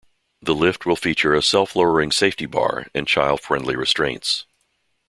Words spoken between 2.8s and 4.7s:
and child friendly restraints.